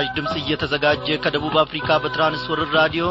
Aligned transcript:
ይህ 0.00 0.06
ምስራች 0.06 0.16
ድምፅ 0.16 0.34
እየተዘጋጀ 0.40 1.06
ከደቡብ 1.24 1.54
አፍሪካ 1.62 1.88
በትራንስወርር 2.02 2.68
ራዲዮ 2.76 3.06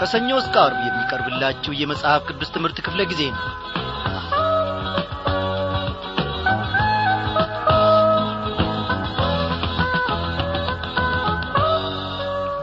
ከሰኞ 0.00 0.28
እስከ 0.40 0.54
አርብ 0.62 0.78
የሚቀርብላችሁ 0.86 1.72
የመጽሐፍ 1.76 2.22
ቅዱስ 2.28 2.50
ትምህርት 2.54 2.78
ክፍለ 2.86 3.00
ጊዜ 3.10 3.22
ነው። 3.30 3.44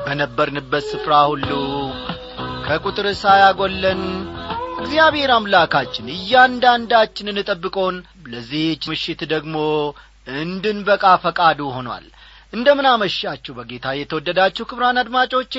በነበርንበት 0.05 0.86
ስፍራ 0.92 1.14
ሁሉ 1.31 1.50
ከቁጥር 2.67 3.09
ሳያጐለን 3.22 4.03
እግዚአብሔር 4.80 5.34
አምላካችን 5.38 6.14
እያንዳንዳችንን 6.17 7.39
ጠብቆን 7.50 7.98
ለዚህች 8.28 8.86
ምሽት 8.92 9.23
ደግሞ 9.34 9.58
እንድንበቃ 10.38 11.05
ፈቃዱ 11.26 11.59
ሆኗል 11.76 12.05
እንደምን 12.54 12.88
አመሻችሁ 12.92 13.54
በጌታ። 13.58 13.88
የተወደዳችሁ 13.98 14.66
ክብራን 14.70 15.00
አድማጮቼ 15.02 15.54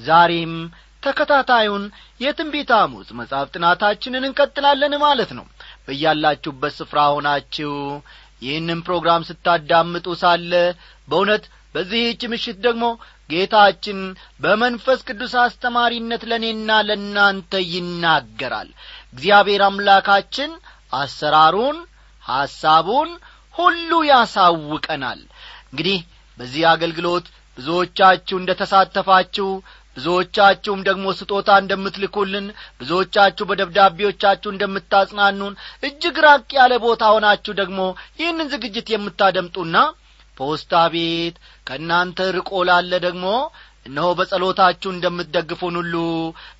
ዛሬም 0.00 0.54
ተከታታዩን 1.02 1.84
የትንቢት 2.20 2.70
አሙስ 2.78 3.08
መጽሐፍ 3.18 3.48
ጥናታችንን 3.54 4.26
እንቀጥላለን 4.28 4.94
ማለት 5.04 5.30
ነው። 5.38 5.44
በያላችሁበት 5.86 6.72
ስፍራ 6.78 7.00
ሆናችሁ 7.12 7.74
ይህንም 8.42 8.80
ፕሮግራም 8.86 9.26
ስታዳምጡ 9.28 10.06
ሳለ 10.22 10.52
በእውነት 11.08 11.44
በዚህች 11.74 12.22
ምሽት 12.32 12.58
ደግሞ 12.66 12.84
ጌታችን 13.30 13.98
በመንፈስ 14.40 15.00
ቅዱስ 15.08 15.32
አስተማሪነት 15.42 16.22
ለእኔና 16.30 16.78
ለእናንተ 16.88 17.60
ይናገራል። 17.72 18.68
እግዚአብሔር 19.12 19.62
አምላካችን 19.66 20.50
አሰራሩን 20.92 21.78
ሐሳቡን 22.22 23.10
ሁሉ 23.54 23.90
ያሳውቀናል 24.10 25.20
እንግዲህ 25.72 25.98
በዚህ 26.38 26.62
አገልግሎት 26.72 27.26
ብዙዎቻችሁ 27.58 28.36
እንደ 28.40 28.50
ተሳተፋችሁ 28.60 29.48
ብዙዎቻችሁም 29.96 30.80
ደግሞ 30.88 31.06
ስጦታ 31.18 31.50
እንደምትልኩልን 31.62 32.44
ብዙዎቻችሁ 32.80 33.44
በደብዳቤዎቻችሁ 33.48 34.50
እንደምታጽናኑን 34.52 35.54
እጅግ 35.82 36.18
ራቅ 36.26 36.46
ያለ 36.58 36.74
ቦታ 36.84 37.04
ሆናችሁ 37.14 37.52
ደግሞ 37.60 37.80
ይህንን 38.20 38.50
ዝግጅት 38.52 38.90
የምታደምጡና 38.92 39.76
ፖስታ 40.36 40.82
ቤት 40.92 41.36
ከእናንተ 41.66 42.28
ርቆ 42.36 42.60
ላለ 42.68 42.92
ደግሞ 43.06 43.26
እነሆ 43.88 44.08
በጸሎታችሁ 44.18 44.90
እንደምትደግፉን 44.92 45.76
ሁሉ 45.80 45.94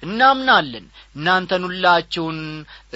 እናምናለን። 0.07 0.87
እናንተን 1.17 1.63
ሁላችሁን 1.69 2.39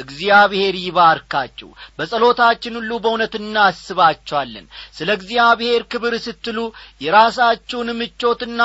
እግዚአብሔር 0.02 0.74
ይባርካችሁ። 0.82 1.68
በጸሎታችን 1.98 2.76
ሁሉ 2.78 2.90
በእውነት 3.02 3.34
እናስባችኋለን። 3.40 4.66
ስለ 4.96 5.08
እግዚአብሔር 5.18 5.82
ክብር 5.92 6.14
ስትሉ 6.26 6.58
የራሳችሁን 7.06 7.90
ምቾትና 8.00 8.60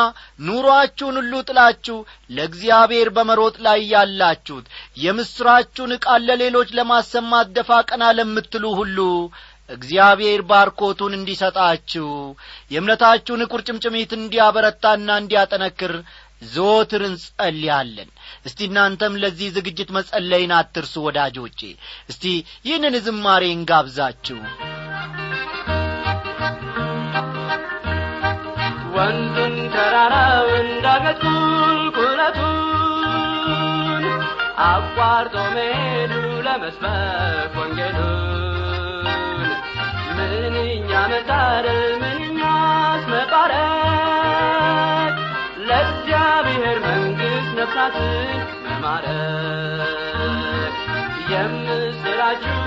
ኑሮአችሁን 0.47 1.17
ሁሉ 1.21 1.33
ጥላችሁ 1.47 1.97
ለእግዚአብሔር 2.37 3.09
በመሮጥ 3.17 3.55
ላይ 3.67 3.79
ያላችሁት 3.93 4.65
የምሥራችሁን 5.01 5.93
ቃል 6.03 6.23
ለሌሎች 6.29 6.69
ለማሰማት 6.77 7.49
ደፋ 7.57 7.71
ቀና 7.89 8.03
ለምትሉ 8.17 8.65
ሁሉ 8.79 8.99
እግዚአብሔር 9.69 10.41
ባርኮቱን 10.49 11.13
እንዲሰጣችሁ 11.15 12.07
የእምነታችሁን 12.71 13.49
ቁርጭምጭሚት 13.51 14.11
እንዲያበረታና 14.17 15.09
እንዲያጠነክር 15.21 15.93
ዘወትር 16.47 17.03
እንጸልያለን። 17.07 18.09
እስቲ 18.45 18.59
እናንተም 18.67 19.13
ለዚህ 19.21 19.47
ዝግጅት 19.55 19.89
መጸለይን 19.97 20.51
አትርሱ 20.57 20.95
ወዳጆቼ። 21.07 21.61
እስቲ 22.11 22.23
ይህንን 22.67 22.97
ዝማሬ 23.07 23.43
እንጋብዛችሁ። 23.55 24.39
ወንዙን 28.95 29.55
ተራራውን 29.73 30.69
ዳገት 30.85 31.23
ቁልቁለቱን 31.25 32.53
አቋርጦ 34.67 35.35
መሄዱ 35.55 36.13
ለመስበክ 36.47 37.53
ወንጌሉን 37.59 38.16
መታደል 41.07 41.67
ምንኛስ 42.01 43.03
መባረክ 43.11 45.15
ለእግዚአብሔር 45.67 46.77
መንግሥት 46.85 47.49
ነፍሳትን 47.57 48.31
መማረክ 48.65 49.93
የምስራችን 51.31 52.61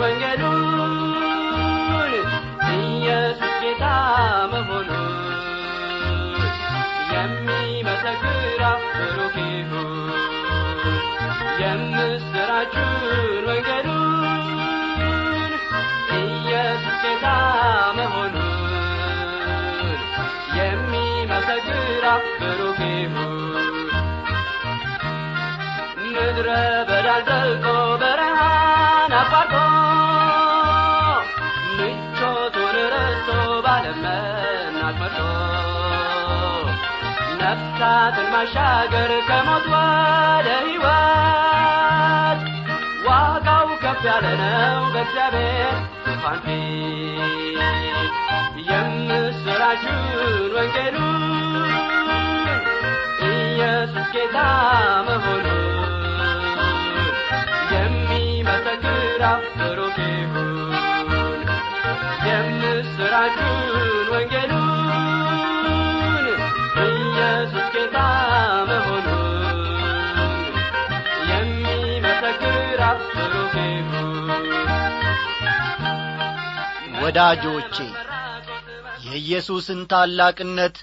ወንጌሉን 0.00 0.94
ኢየሱስ 2.76 3.54
ጌታ 3.62 3.84
መሆኑን 4.52 5.08
የሚመሰክር 7.14 8.38
አፍ 8.68 8.84
ብሩክ 8.98 9.36
ይሁን 9.46 9.90
የምስራችን 11.62 12.92
ነፍሳትን 37.82 38.26
ማሻገር 38.32 39.10
ከሞት 39.28 39.64
ወደ 39.72 40.48
ሕይወት። 40.64 42.40
ዋጋው 43.06 43.68
ከፍ 43.82 44.02
ያለ 44.08 44.26
ነው 44.40 44.78
በእግዚአብሔር 44.92 45.74
ዙፋን 46.04 46.38
ፊት 46.44 48.12
የምስራችን 48.68 49.98
ወንጌሉን 50.54 51.72
ኢየሱስ 53.30 54.08
ጌታ 54.14 54.36
መሆኑን 55.08 55.58
የሚመሰክር 57.74 59.22
ብሩክ 59.58 59.98
ይሁን። 60.08 61.40
የምስራችን 62.28 63.56
ወንጌሉን 64.12 64.61
ወዳጆቼ 77.14 77.76
የኢየሱስን 79.06 79.80
ታላቅነት 79.90 80.76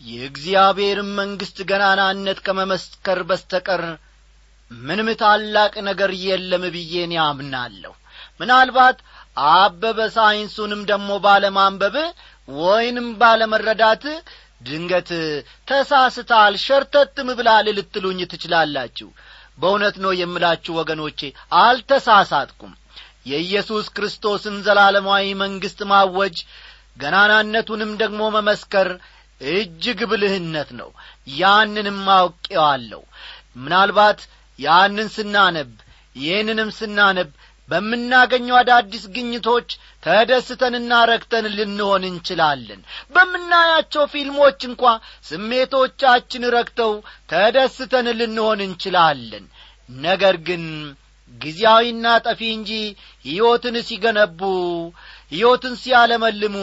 የእግዚአብሔርን 0.00 1.10
መንግሥት 1.18 1.58
ገናናነት 1.68 2.38
ከመመስከር 2.46 3.18
በስተቀር 3.28 3.82
ምንም 4.70 5.08
ታላቅ 5.20 5.74
ነገር 5.88 6.12
የለም 6.22 6.64
ብዬን 6.74 7.12
ያምናለሁ 7.18 7.92
ምናልባት 8.40 8.98
አበበ 9.52 10.08
ሳይንሱንም 10.16 10.82
ደግሞ 10.90 11.20
ባለማንበብ 11.26 11.96
ወይንም 12.48 13.08
ባለመረዳት 13.22 14.06
ድንገት 14.62 15.12
ተሳስታል 15.68 16.56
ሸርተትም 16.66 17.30
ብላል 17.40 17.68
ልትሉኝ 17.78 18.20
ትችላላችሁ። 18.32 19.10
በእውነት 19.58 19.98
ነው 20.04 20.14
የምላችሁ 20.18 20.74
ወገኖቼ 20.80 21.20
አልተሳሳትኩም 21.62 22.74
የኢየሱስ 23.28 23.86
ክርስቶስን 23.96 24.56
ዘላለማዊ 24.66 25.26
መንግሥት 25.42 25.80
ማወጅ 25.90 26.36
ገናናነቱንም 27.02 27.92
ደግሞ 28.02 28.22
መመስከር 28.36 28.88
እጅግ 29.40 30.00
ብልህነት 30.10 30.70
ነው። 30.78 30.88
ያንንም 31.36 32.00
አውቄዋለሁ። 32.14 33.02
ምናልባት 33.56 34.20
ያንን 34.58 35.08
ስናነብ 35.16 35.70
ይህንንም 36.16 36.70
ስናነብ 36.78 37.28
በምናገኘው 37.68 38.56
አዳዲስ 38.58 39.02
ግኝቶች 39.14 39.68
ተደስተንና 40.02 40.92
ረክተን 41.10 41.46
ልንሆን 41.56 42.04
እንችላለን። 42.10 42.80
በምናያቸው 43.14 44.04
ፊልሞች 44.12 44.60
እንኳ 44.68 44.84
ስሜቶቻችን 45.30 46.44
ረክተው 46.56 46.92
ተደስተን 47.32 48.08
ልንሆን 48.20 48.62
እንችላለን። 48.66 49.44
ነገር 49.88 50.36
ግን 50.48 50.64
ጊዜያዊና 51.34 52.06
ጠፊ 52.24 52.40
እንጂ 52.54 52.70
ሕይወትን 53.24 53.76
ሲገነቡ 53.88 54.40
ሕይወትን 55.32 55.74
ሲያለመልሙ 55.80 56.54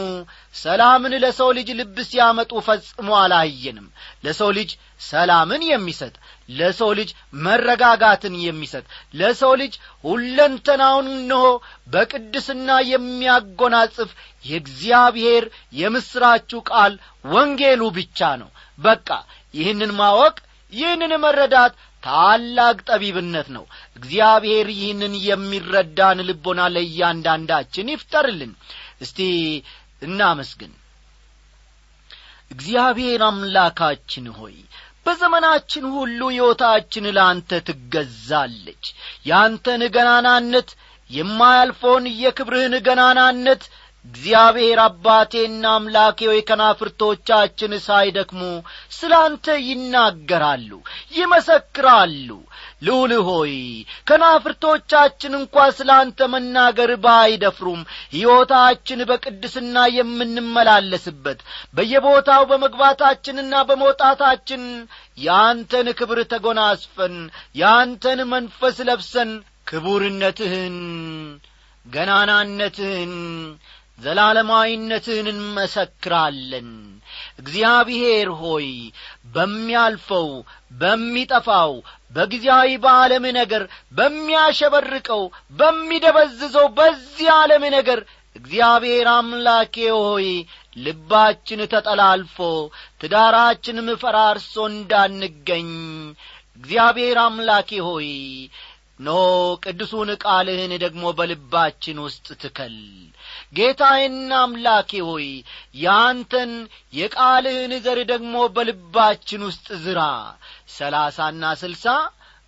ሰላምን 0.54 1.12
ለሰው 1.22 1.50
ልጅ 1.58 1.68
ልብ 1.78 1.96
ሲያመጡ 2.08 2.52
ፈጽሞ 2.66 3.08
አላየንም። 3.20 3.86
ለሰው 4.24 4.50
ልጅ 4.58 4.70
ሰላምን 5.02 5.62
የሚሰጥ 5.68 6.14
ለሰው 6.50 6.90
ልጅ 6.98 7.10
መረጋጋትን 7.44 8.34
የሚሰጥ 8.42 8.84
ለሰው 9.14 9.52
ልጅ 9.62 9.72
ሁለንተናውን 10.04 11.08
እንሆ 11.14 11.42
በቅድስና 11.88 12.68
የሚያጎናጽፍ 12.90 14.10
የእግዚአብሔር 14.44 15.44
የምሥራችሁ 15.80 16.60
ቃል 16.70 16.92
ወንጌሉ 17.28 17.82
ብቻ 17.96 18.20
ነው። 18.42 18.50
በቃ 18.78 19.08
ይህንን 19.54 19.92
ማወቅ 20.00 20.36
ይህንን 20.72 21.12
መረዳት 21.22 21.72
ታላቅ 22.02 22.76
ጠቢብነት 22.88 23.48
ነው። 23.56 23.64
እግዚአብሔር 23.96 24.66
ይህንን 24.74 25.14
የሚረዳን 25.26 26.18
ልቦና 26.28 26.60
ለእያንዳንዳችን 26.74 27.92
ይፍጠርልን። 27.94 28.52
እስቲ 29.00 29.18
እናመስግን። 30.02 30.72
እግዚአብሔር 32.50 33.20
አምላካችን 33.28 34.26
ሆይ 34.38 34.56
በዘመናችን 35.06 35.84
ሁሉ 35.94 36.20
ሕይወታችን 36.30 37.04
ለአንተ 37.16 37.58
ትገዛለች። 37.66 38.84
ያንተን 39.26 39.82
ገናናነት 39.96 40.70
የማያልፈውን 41.10 42.04
የክብርህን 42.22 42.74
ገናናነት 42.86 43.62
እግዚአብሔር 44.06 44.78
አባቴና 44.84 45.64
አምላኬ 45.76 46.18
ሆይ 46.28 46.40
ከናፍርቶቻችን 46.48 47.72
ሳይደክሙ 47.86 48.40
ስለ 48.96 49.12
አንተ 49.24 49.56
ይናገራሉ 49.66 50.70
ይመሰክራሉ። 51.16 52.28
ልዑል 52.82 53.12
ሆይ 53.28 53.52
ከናፍርቶቻችን 54.10 55.32
እንኳ 55.38 55.64
ስለ 55.78 55.90
አንተ 56.00 56.28
መናገር 56.32 56.90
ባይደፍሩም 57.04 57.80
ሕይወታችን 58.14 59.00
በቅድስና 59.10 59.86
የምንመላለስበት 59.96 61.40
በየቦታው 61.76 62.44
በመግባታችንና 62.50 63.62
በመውጣታችን 63.70 64.64
የአንተን 65.18 65.88
ክብር 66.00 66.20
ተጐናስፈን 66.32 67.16
የአንተን 67.60 68.22
መንፈስ 68.32 68.78
ለብሰን 68.88 69.32
ክቡርነትህን 69.70 70.78
ገናናነትህን 71.86 73.12
ዘላለማዊነትህን 73.98 75.28
እንመሰክራለን። 75.32 76.68
እግዚአብሔር 77.40 78.28
ሆይ 78.40 78.68
በሚያልፈው 79.34 80.28
በሚጠፋው 80.80 81.72
በጊዜያዊ 82.12 82.70
በዓለም 82.84 83.24
ነገር 83.38 83.62
በሚያሸበርቀው 83.98 85.22
በሚደበዝዘው 85.58 86.66
በዚህ 86.78 87.28
ዓለም 87.38 87.64
ነገር 87.76 88.00
እግዚአብሔር 88.36 89.06
አምላኬ 89.14 89.76
ሆይ 89.98 90.28
ልባችን 90.76 91.60
ተጠላልፎ 91.72 92.38
ትዳራችንም 93.00 93.88
ፈራርሶ 94.02 94.54
እንዳንገኝ 94.72 95.70
እግዚአብሔር 96.58 97.18
አምላኬ 97.24 97.70
ሆይ 97.86 98.10
ኖ 99.00 99.10
ቅዱሱን 99.62 100.10
ቃልህን 100.22 100.72
ደግሞ 100.84 101.04
በልባችን 101.18 101.98
ውስጥ 102.04 102.26
ትከል። 102.42 102.76
ጌታዬና 103.56 104.30
አምላኬ 104.42 104.90
ሆይ 105.08 105.26
ያንተን 105.82 106.52
የቃልህን 106.92 107.72
ዘር 107.86 108.00
ደግሞ 108.12 108.34
በልባችን 108.56 109.44
ውስጥ 109.48 109.68
ዝራ። 109.84 110.00
ሰላሳና 110.76 111.52
ስልሳ 111.62 111.86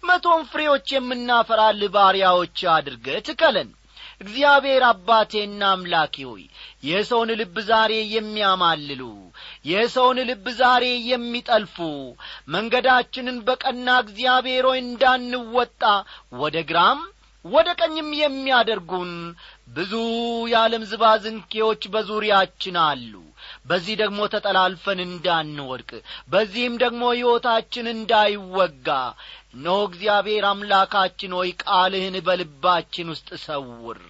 መቶም 0.02 0.42
ፍሬዎች 0.50 0.88
የምናፈራል 0.94 1.80
ባሪያዎች 1.94 2.58
አድርገ 2.74 3.06
ትከለን 3.28 3.70
እግዚአብሔር 4.20 4.82
አባቴና 4.86 5.62
አምላኬ 5.72 6.14
ሆይ 6.28 6.44
የሰውን 6.86 7.30
ልብ 7.40 7.56
ዛሬ 7.68 7.92
የሚያማልሉ 8.14 9.02
የሰውን 9.70 10.18
ልብ 10.30 10.46
ዛሬ 10.58 10.84
የሚጠልፉ 11.10 11.76
መንገዳችንን 12.54 13.38
በቀና 13.48 13.88
እግዚአብሔር 14.04 14.66
ሆይ 14.70 14.80
እንዳንወጣ 14.84 15.82
ወደ 16.40 16.58
ግራም 16.70 17.00
ወደ 17.44 17.68
ቀኝም 17.80 18.08
የሚያደርጉን 18.18 19.12
ብዙ 19.76 19.92
የዓለም 20.52 20.82
ዝባዝንኬዎች 20.90 21.82
በዙሪያችን 21.92 22.76
አሉ። 22.84 23.12
በዚህ 23.68 23.94
ደግሞ 24.00 24.20
ተጠላልፈን 24.32 25.00
እንዳንወድቅ 25.04 25.90
በዚህም 26.32 26.74
ደግሞ 26.82 27.02
ሕይወታችን 27.12 27.86
እንዳይወጋ 27.92 28.88
እነሆ 29.54 29.76
እግዚአብሔር 29.88 30.44
አምላካችን 30.48 31.32
ሆይ 31.36 31.50
ቃልህን 31.62 32.16
በልባችን 32.26 33.10
ውስጥ 33.12 33.28
ሰውር። 33.44 34.00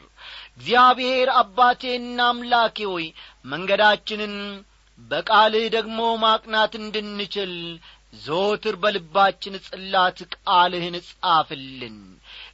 እግዚአብሔር 0.53 1.29
አባቴና 1.41 2.19
አምላኬ 2.29 2.79
ሆይ 2.89 3.07
መንገዳችንን 3.45 4.35
በቃልህ 5.11 5.67
ደግሞ 5.75 5.99
ማቅናት 6.23 6.73
እንድንችል 6.81 7.53
ዞትር 8.21 8.77
በልባችን 8.83 9.55
ጽላት 9.67 10.19
ቃልህን 10.37 10.97
ጻፍልን። 11.09 11.99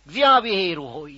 እግዚአብሔር 0.04 0.80
ሆይ 0.90 1.16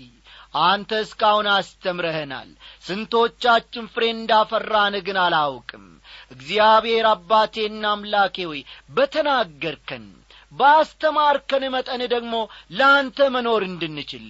አንተ 0.63 1.01
እስካሁን 1.05 1.49
አስተምረህናል። 1.55 2.51
ስንቶቻችን 2.85 3.91
ፍሬ 3.95 4.05
እንዳፈራን 4.13 4.95
ግን 5.07 5.19
አላውቅም። 5.25 5.87
እግዚአብሔር 6.31 7.07
አባቴና 7.11 7.85
አምላኬ 7.95 8.47
ሆይ 8.51 8.61
በተናገርከን 8.97 10.07
ባስተማርከን 10.53 11.65
መጠን 11.75 12.03
ደግሞ 12.13 12.35
ለአንተ 12.79 13.29
መኖር 13.35 13.63
እንድንችል 13.69 14.27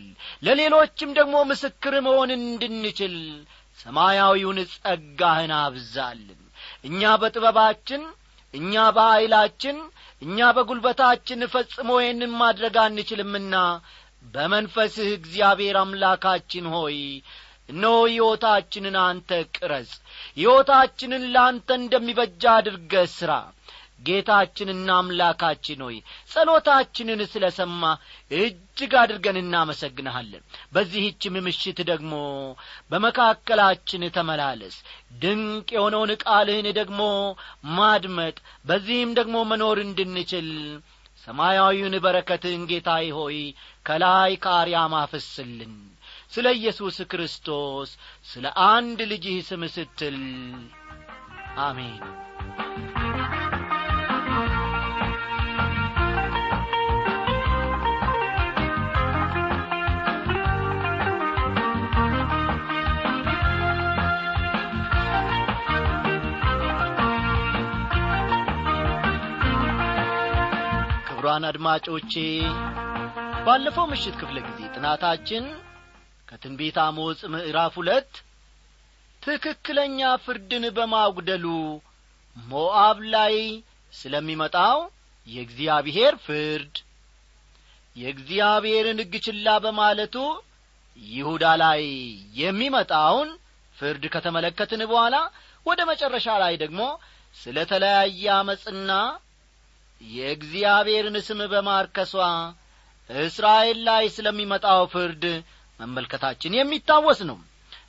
ለሌሎችም 0.46 1.10
ደግሞ 1.18 1.36
ምስክር 1.50 1.94
መሆን 2.06 2.30
እንድንችል 2.36 3.16
ሰማያዊውን 3.78 4.58
ጸጋህን 4.74 5.52
አብዛልን። 5.58 6.40
እኛ 6.84 7.02
በጥበባችን 7.22 8.02
እኛ 8.54 8.74
በኀይላችን 8.96 9.78
እኛ 10.22 10.38
በጒልበታችን 10.56 11.40
ፈጽሞ 11.54 11.90
ይህንን 12.00 12.32
ማድረግ 12.42 12.76
አንችልምና። 12.84 13.54
በመንፈስህ 14.34 15.08
እግዚአብሔር 15.16 15.76
አምላካችን 15.80 16.64
ሆይ 16.74 16.96
እነሆ 17.68 17.94
ሕይወታችንን 18.08 18.96
አንተ 19.04 19.28
ቅረጽ 19.54 19.92
ሕይወታችንን 20.36 21.22
ለአንተ 21.34 21.68
እንደሚበጃ 21.80 22.42
አድርገ 22.56 22.94
ሥራ 23.14 23.32
ጌታችንና 24.06 24.88
አምላካችን 24.96 25.80
ሆይ 25.86 25.96
ጸሎታችንን 26.32 27.20
ስለ 27.32 27.44
ሰማ 27.56 27.82
እጅግ 28.38 28.92
አድርገን 29.02 29.38
እናመሰግንሃለን። 29.40 30.42
በዚህችም 30.74 31.36
ምሽት 31.46 31.80
ደግሞ 31.90 32.12
በመካከላችን 32.90 34.04
ተመላለስ። 34.16 34.76
ድንቅ 35.20 35.68
የሆነውን 35.76 36.12
ቃልህን 36.24 36.68
ደግሞ 36.78 37.00
ማድመጥ 37.76 38.36
በዚህም 38.66 39.12
ደግሞ 39.18 39.36
መኖር 39.50 39.80
እንድንችል 39.84 40.50
ሰማያዊውን 41.24 41.94
በረከትህን 42.02 42.64
ጌታዬ 42.70 43.06
ሆይ 43.16 43.38
ከላይ 43.86 44.32
ከአርያም 44.42 44.94
አፍስልን። 45.00 45.74
ስለ 46.32 46.46
ኢየሱስ 46.58 46.96
ክርስቶስ 47.10 47.90
ስለ 48.26 48.46
አንድ 48.68 49.00
ልጅህ 49.12 49.38
ስም 49.48 49.64
ስትል 49.74 50.18
አሜን 51.60 52.02
ክቡራን 71.36 71.48
አድማጮቼ 71.48 72.12
ባለፈው 73.46 73.86
ምሽት 73.90 74.14
ክፍለ 74.20 74.36
ጊዜ 74.44 74.60
ጥናታችን 74.74 75.44
ከትንቢት 76.28 76.76
አሞጽ 76.82 77.20
ምዕራፍ 77.34 77.74
ሁለት 77.80 78.12
ትክክለኛ 79.22 79.98
ፍርድን 80.24 80.64
በማጉደሉ 80.76 81.44
ሞዓብ 82.36 83.00
ላይ 83.14 83.36
ስለሚመጣው 83.92 84.78
የእግዚአብሔር 85.28 86.16
ፍርድ 86.26 86.74
የእግዚአብሔርን 87.96 89.02
ሕግ 89.04 89.14
በማለቱ 89.66 90.16
ይሁዳ 90.98 91.44
ላይ 91.64 91.84
የሚመጣውን 92.40 93.30
ፍርድ 93.76 94.06
ከተመለከትን 94.14 94.84
በኋላ 94.90 95.16
ወደ 95.66 95.82
መጨረሻ 95.92 96.38
ላይ 96.44 96.56
ደግሞ 96.64 96.82
ስለ 97.36 97.58
ተለያየ 97.72 98.24
አመፅና 98.38 98.90
የእግዚአብሔርን 100.00 101.16
ስም 101.26 101.40
በማርከሷ 101.52 102.12
እስራኤል 103.10 103.78
ላይ 103.88 104.04
ስለሚመጣው 104.14 104.80
ፍርድ 104.92 105.24
መመልከታችን 105.80 106.56
የሚታወስ 106.58 107.20
ነው። 107.30 107.38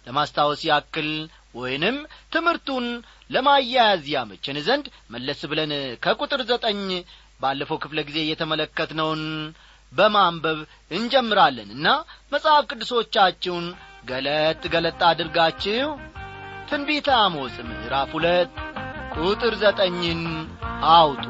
ለማስታወስ 0.07 0.61
ያክል 0.69 1.09
ወይንም 1.55 1.95
ትምህርቱን 2.33 2.85
ለማያያዝ 3.31 4.03
ያመችን 4.13 4.57
ዘንድ 4.67 4.85
መለስ 5.13 5.41
ብለን 5.51 5.71
ከቁጥር 6.03 6.41
ዘጠኝ 6.51 6.81
ባለፈው 7.41 7.77
ክፍለ 7.83 7.99
ጊዜ 8.07 8.19
የተመለከትነውን 8.25 9.23
በማንበብ 9.91 10.59
እንጀምራለን 10.91 11.69
እና 11.75 11.87
መጽሐፍ 12.31 12.63
ቅዱሶቻችሁን 12.71 13.65
ገለጥ 14.05 14.61
ገለጥ 14.73 14.99
አድርጋችሁ 15.09 15.89
ትንቢተ 16.69 17.09
አሞጽ 17.19 17.57
ምዕራፍ 17.67 18.09
ሁለት 18.17 18.53
ቁጥር 19.17 19.53
ዘጠኝን 19.61 20.23
አውጡ 20.93 21.25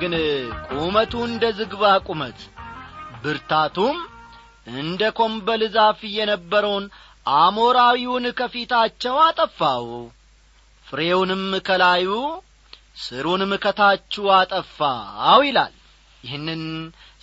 ግን 0.00 0.14
ቁመቱ 0.72 1.12
እንደ 1.28 1.44
ዝግባ 1.58 1.82
ቁመት 2.06 2.38
ብርታቱም 3.22 3.96
እንደ 4.76 5.02
ኮምበል 5.18 5.62
ዛፍ 5.74 6.00
የነበረውን 6.16 6.84
አሞራዊውን 7.36 8.26
ከፊታቸው 8.38 9.16
አጠፋው። 9.24 9.86
ፍሬውንም 10.86 11.44
ከላዩ 11.68 12.08
ስሩንም 12.98 13.52
ከታቹ 13.64 14.26
አጠፋው 14.36 15.40
ይላል። 15.48 15.72
ይህንን 16.24 16.62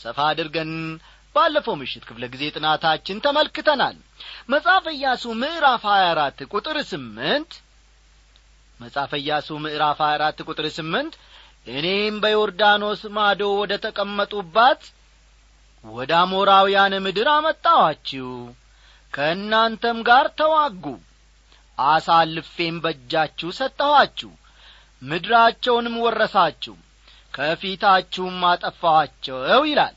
ሰፋ 0.03 0.17
አድርገን 0.31 0.71
ባለፈው 1.35 1.75
ምሽት 1.79 2.03
ክፍለ 2.09 2.23
ጊዜ 2.33 2.43
ጥናታችን 2.55 3.21
ተመልክተናል። 3.25 3.95
መጽሐፈ 4.49 4.85
ኢያሱ 4.97 5.23
ምዕራፍ 5.41 5.83
24 5.91 6.43
ቁጥር 6.53 6.77
ስምንት 6.91 7.51
መጽሐፈ 8.79 9.13
ኢያሱ 9.23 9.49
ምዕራፍ 9.63 9.99
24 10.05 10.43
ቁጥር 10.49 10.67
ስምንት 10.77 11.13
እኔም 11.67 12.15
በዮርዳኖስ 12.24 13.01
ማዶ 13.15 13.41
ወደ 13.60 13.74
ተቀመጡባት 13.84 14.82
ወደ 15.86 16.12
አሞራውያን 16.22 16.93
ምድር 17.05 17.27
አመጣኋችሁ። 17.34 18.29
ከእናንተም 19.13 19.98
ጋር 20.08 20.27
ተዋጉ። 20.39 20.86
አሳልፌም 21.77 22.75
በእጃችሁ 22.84 23.50
ሰጠኋችሁ። 23.60 24.32
ምድራቸውንም 25.01 25.96
ወረሳችሁ 26.03 26.75
ከፊታችሁም 27.34 28.39
አጠፋኋቸው 28.50 29.38
ይላል። 29.70 29.96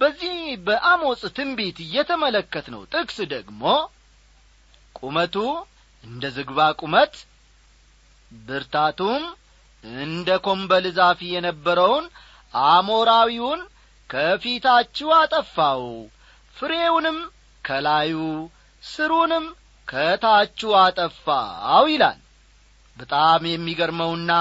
በዚህ 0.00 0.36
በአሞጽ 0.66 1.22
ትንቢት 1.36 1.78
የተመለከትነው 1.94 2.82
ጥቅስ 2.92 3.18
ደግሞ 3.32 3.62
ቁመቱ 4.96 5.36
እንደ 6.04 6.24
ዝግባ 6.36 6.60
ቁመት 6.80 7.14
ብርታቱም 8.32 9.22
እንደ 9.84 10.28
ኮምበል 10.46 10.86
ዛፍ 10.96 11.20
የነበረውን 11.30 12.06
አሞራዊውን 12.54 13.60
ከፊታችሁ 14.10 15.08
አጠፋው። 15.18 15.84
ፍሬውንም 16.56 17.18
ከላዩ 17.64 18.16
ስሩንም 18.82 19.44
ከታችሁ 19.88 20.70
አጠፋው 20.82 21.84
ይላል። 21.92 22.18
በጣም 22.96 23.42
የሚገርመውና 23.48 24.32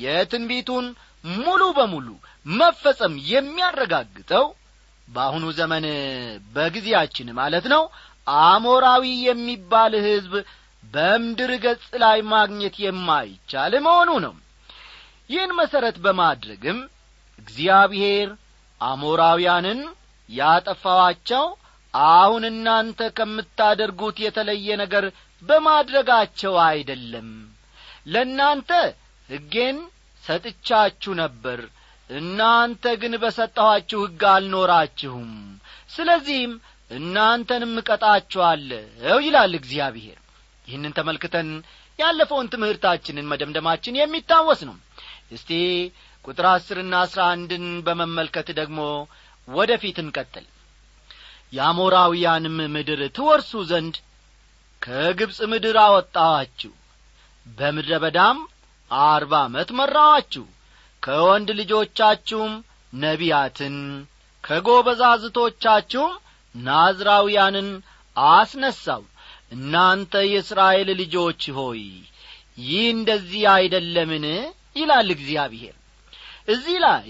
የትንቢቱን 0.00 0.86
ሙሉ 1.38 1.62
በሙሉ 1.76 2.08
መፈጸም 2.46 3.14
የሚያረጋግጠው 3.30 4.46
በአሁኑ 5.08 5.44
ዘመን 5.58 5.84
በጊዜያችን 6.54 7.28
ማለት 7.38 7.66
ነው 7.74 7.82
አሞራዊ 8.44 9.04
የሚባል 9.26 9.92
ሕዝብ 10.06 10.32
በምድር 10.84 11.52
ገጽ 11.64 11.86
ላይ 12.02 12.18
ማግኘት 12.32 12.76
የማይቻል 12.84 13.74
መሆኑ 13.86 14.10
ነው 14.24 14.34
ይህን 15.30 15.52
መሠረት 15.58 15.96
በማድረግም 16.04 16.78
እግዚአብሔር 17.38 18.28
አሞራውያንን 18.80 19.80
ያጠፋዋቸው 20.28 21.44
አሁን 21.94 22.44
እናንተ 22.50 23.00
ከምታደርጉት 23.18 24.16
የተለየ 24.24 24.68
ነገር 24.82 25.04
በማድረጋቸው 25.42 26.54
አይደለም። 26.66 27.28
ለእናንተ 28.06 28.70
ሕጌን 29.28 29.78
ሰጥቻችሁ 30.24 31.12
ነበር 31.22 31.60
እናንተ 32.10 32.84
ግን 33.02 33.14
በሰጠኋችሁ 33.22 34.00
ሕግ 34.04 34.22
አልኖራችሁም። 34.32 35.30
ስለዚህም 35.90 36.52
እናንተንም 36.90 37.72
እቀጣችኋለሁ 37.80 39.16
ይላል 39.24 39.52
እግዚአብሔር። 39.60 40.18
ይህንን 40.66 40.92
ተመልክተን 40.98 41.48
ያለፈውን 41.98 42.50
ትምህርታችንን 42.52 43.28
መደምደማችን 43.30 43.98
የሚታወስ 44.00 44.60
ነው 44.68 44.76
እስቲ 45.30 45.50
ቁጥር 46.24 46.46
አስርና 46.50 46.94
አስራ 47.04 47.20
አንድን 47.34 47.66
በመመልከት 47.86 48.48
ደግሞ 48.58 48.78
ወደ 49.48 49.72
ፊት 49.82 49.98
እንቀጥል። 50.02 50.46
የአሞራውያንም 51.52 52.56
ምድር 52.74 53.00
ትወርሱ 53.16 53.52
ዘንድ 53.70 53.96
ከግብፅ 54.82 55.38
ምድር 55.52 55.76
አወጣኋችሁ 55.84 56.72
በምድረ 57.46 57.94
በዳም 58.04 58.38
አርባ 58.90 59.34
ዓመት 59.46 59.70
መራዋችሁ 59.78 60.44
ከወንድ 61.02 61.48
ልጆቻችሁም 61.60 62.52
ነቢያትን 62.92 63.76
ከጎበዛዝቶቻችሁም 64.44 66.12
ናዝራውያንን 66.54 67.68
አስነሳው 68.16 69.02
እናንተ 69.52 70.12
የእስራኤል 70.26 70.88
ልጆች 71.00 71.42
ሆይ 71.58 71.82
ይህ 72.62 72.84
እንደዚህ 72.94 73.42
አይደለምን 73.54 74.24
ይላል 74.76 75.08
እግዚአብሔር። 75.14 75.74
እዚህ 76.48 76.76
ላይ 76.84 77.08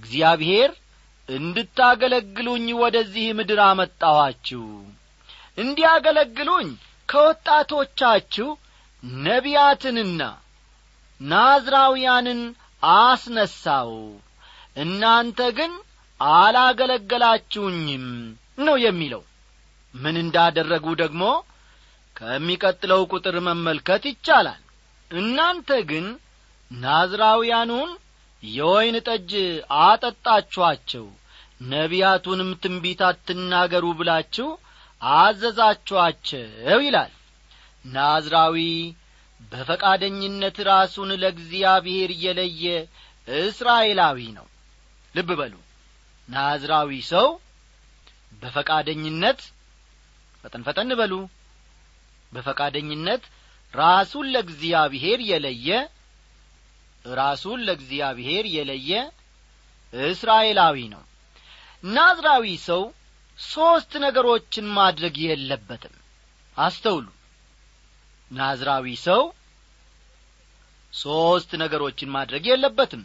እግዚአብሔር 0.00 0.70
እንድታገለግሉኝ 1.28 2.66
ወደዚህ 2.80 3.26
ምድር 3.38 3.60
አመጣኋችሁ። 3.66 4.64
እንዲያገለግሉኝ 5.58 6.68
ከወጣቶቻችሁ 7.08 8.48
ነቢያትንና 9.24 10.22
ናዝራውያንን 11.20 12.40
አስነሳው 12.82 13.92
እናንተ 14.76 15.40
ግን 15.58 15.72
አላገለገላችሁኝም 16.20 18.04
ነው 18.58 18.76
የሚለው። 18.84 19.22
ምን 19.94 20.16
እንዳደረጉ 20.22 20.86
ደግሞ 21.02 21.22
ከሚቀጥለው 22.16 23.02
ቁጥር 23.12 23.36
መመልከት 23.46 24.02
ይቻላል። 24.10 24.60
እናንተ 25.10 25.70
ግን 25.90 26.06
ናዝራውያኑን 26.70 27.90
የወይን 28.42 28.96
ጠጅ 29.08 29.30
አጠጣችኋቸው 29.82 31.06
ነቢያቱንም 31.70 32.50
ትንቢት 32.62 33.00
አትናገሩ 33.06 33.84
ብላችሁ 33.98 34.48
አዘዛችኋቸው 35.00 36.44
ይላል። 36.86 37.12
ናዝራዊ 37.84 38.58
በፈቃደኝነት 39.52 40.56
ራሱን 40.68 41.10
ለእግዚአብሔር 41.22 42.10
የለየ 42.24 42.64
እስራኤላዊ 43.38 44.18
ነው። 44.36 44.46
ልብ 45.14 45.30
በሉ 45.40 45.54
ናዝራዊ 46.28 46.90
ሰው 47.10 47.26
በፈቃደኝነት 48.42 49.40
ፈጠን 50.44 50.62
ፈጠን 50.66 50.90
በሉ 51.00 51.12
በፈቃደኝነት 52.32 53.22
ራሱን 53.74 54.26
ለእግዚአብሔር 54.34 55.20
የለየ 55.30 55.68
ራሱን 57.14 57.60
ለእግዚአብሔር 57.66 58.44
የለየ 58.54 58.90
እስራኤላዊ 59.92 60.76
ነው። 60.94 61.02
ናዝራዊ 61.88 62.46
ሰው 62.66 62.82
ሦስት 63.38 63.92
ነገሮችን 64.04 64.66
ማድረግ 64.76 65.16
የለበትም። 65.24 65.94
አስተውሉ። 66.56 67.06
ናዝራዊ 68.30 68.86
ሰው 69.04 69.22
ሦስት 70.92 71.50
ነገሮችን 71.62 72.12
ማድረግ 72.14 72.44
የለበትም። 72.50 73.02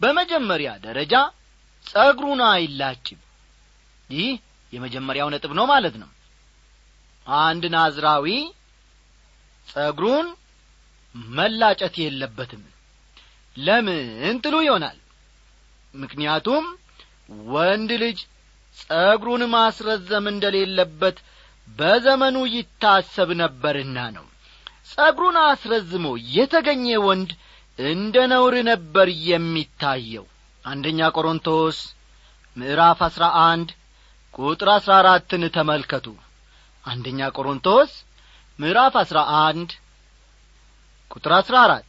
በመጀመሪያ 0.00 0.70
ደረጃ 0.84 1.14
ጸጉሩን 1.86 2.40
አይላጭም። 2.48 3.20
ይህ 4.10 4.32
የመጀመሪያው 4.72 5.28
ነጥብ 5.34 5.52
ነው 5.58 5.66
ማለት 5.66 5.96
ነው። 6.02 6.10
አንድ 7.26 7.64
ናዝራዊ 7.74 8.26
ጸጉሩን 9.68 10.26
መላጨት 11.34 11.94
የለበትም 12.02 12.62
ለምን 13.56 14.06
ትሉ 14.44 14.54
ይሆናል? 14.66 14.96
ምክንያቱም 15.94 16.64
ወንድ 17.50 17.90
ልጅ 18.02 18.18
ጸጉሩን 18.78 19.42
ማስረዘም 19.52 20.24
እንደሌለበት 20.32 21.16
በዘመኑ 21.68 22.36
ይታሰብ 22.54 23.28
ነበርና 23.42 23.98
ነው። 24.16 24.26
ጸጉሩን 24.90 25.36
አስረዝሞ 25.44 26.06
የተገኘ 26.34 26.86
ወንድ 27.06 27.30
እንደ 27.78 28.16
ነውር 28.32 28.54
ነበር 28.70 29.08
የሚታየው። 29.28 30.26
አንደኛ 30.64 31.08
ቆሮንቶስ 31.16 31.78
ምዕራፍ 32.56 33.00
አሥራ 33.06 33.24
አንድ 33.44 33.70
ቁጥር 34.34 34.68
አሥራ 34.74 34.92
አራትን 35.00 35.42
ተመልከቱ። 35.56 36.06
አንደኛ 36.84 37.28
ቆሮንቶስ 37.36 37.90
ምዕራፍ 38.58 38.94
አሥራ 39.02 39.18
አንድ 39.40 39.70
ቁጥር 41.10 41.32
አሥራ 41.38 41.56
አራት 41.66 41.88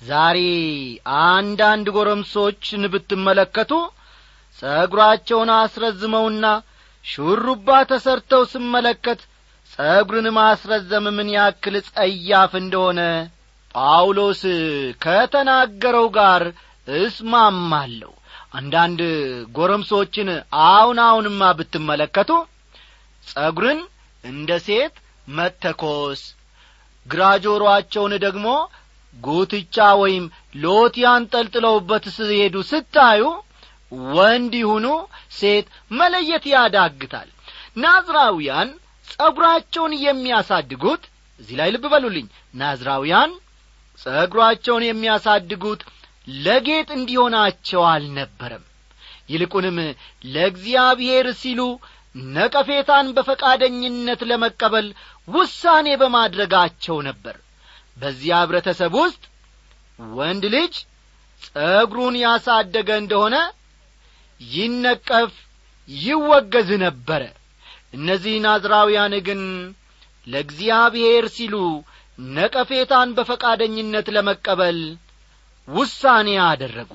ዛሬ 0.00 0.38
አንዳንድ 1.24 1.86
ጎረምሶችን 1.96 2.82
ብትመለከቱ 2.92 3.72
ጸጉራቸውን 4.62 5.50
አስረዝመውና 5.54 6.46
ሹሩባ 7.04 7.68
ተሰርተው 7.90 8.42
ስመለከት 8.52 9.20
ጸጉርን 9.72 10.26
ማስረዘም 10.36 11.06
ምን 11.16 11.28
ያክል 11.36 11.74
ጸያፍ 11.88 12.52
እንደሆነ 12.60 13.00
ጳውሎስ 13.74 14.42
ከተናገረው 15.04 16.06
ጋር 16.18 16.42
እስማማለሁ። 16.98 18.12
አንዳንድ 18.54 19.00
ጎረምሶችን 19.56 20.28
አሁን 20.68 20.98
አሁንማ 21.06 21.42
ብትመለከቱ 21.58 22.30
ጸጉርን 23.26 23.80
እንደ 24.24 24.50
ሴት 24.66 24.94
መተኮስ 25.28 26.20
ግራ 27.06 27.22
ጆሮአቸውን 27.44 28.12
ደግሞ 28.24 28.46
ጉትቻ 29.22 29.76
ወይም 30.00 30.24
ሎቲ 30.62 30.96
አንጠልጥለውበት 31.12 32.04
ሲሄዱ 32.16 32.56
ስታዩ 32.70 33.22
ወንድ 34.14 34.52
ይሁኑ 34.60 34.86
ሴት 35.38 35.66
መለየት 35.92 36.44
ያዳግታል። 36.52 37.28
ናዝራውያን 37.76 38.68
ጸጉራቸውን 39.08 39.92
የሚያሳድጉት 40.04 41.02
እዚህ 41.40 41.56
ላይ 41.60 41.68
ልብ 41.74 41.84
በሉልኝ። 41.92 42.26
ናዝራውያን 42.54 43.32
ጸጉራቸውን 43.98 44.84
የሚያሳድጉት 44.86 45.82
ለጌጥ 46.44 46.88
እንዲሆናቸው 46.98 47.82
አልነበረም። 47.90 48.64
ይልቁንም 49.28 49.76
ለእግዚአብሔር 50.34 51.26
ሲሉ 51.40 51.60
ነቀፌታን 52.14 53.06
በፈቃደኝነት 53.16 54.20
ለመቀበል 54.30 54.88
ውሳኔ 55.28 55.86
በማድረጋቸው 56.02 56.96
ነበር 57.08 57.36
በዚያ 57.96 58.34
ኅብረተሰብ 58.44 58.94
ውስጥ 59.00 59.22
ወንድ 60.16 60.44
ልጅ 60.54 60.74
ጸጉሩን 61.46 62.14
ያሳደገ 62.22 62.88
እንደሆነ 63.02 63.36
ይነቀፍ 64.40 65.32
ይወገዝ 65.88 66.70
ነበረ። 66.84 67.22
እነዚህ 67.94 68.34
ናዝራውያን 68.44 69.14
ግን 69.26 69.42
ለእግዚአብሔር 70.26 71.24
ሲሉ 71.34 71.54
ነቀፌታን 72.18 73.08
በፈቃደኝነት 73.16 74.06
ለመቀበል 74.16 74.78
ውሳኔ 75.68 76.28
አደረጉ። 76.46 76.90